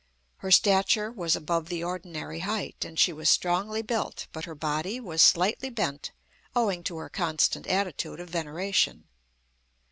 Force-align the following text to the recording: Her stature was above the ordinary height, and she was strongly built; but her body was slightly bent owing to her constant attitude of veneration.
Her 0.37 0.49
stature 0.49 1.11
was 1.11 1.35
above 1.35 1.69
the 1.69 1.83
ordinary 1.83 2.39
height, 2.39 2.83
and 2.83 2.97
she 2.97 3.13
was 3.13 3.29
strongly 3.29 3.83
built; 3.83 4.25
but 4.31 4.45
her 4.45 4.55
body 4.55 4.99
was 4.99 5.21
slightly 5.21 5.69
bent 5.69 6.09
owing 6.55 6.83
to 6.85 6.97
her 6.97 7.07
constant 7.07 7.67
attitude 7.67 8.19
of 8.19 8.31
veneration. 8.31 9.03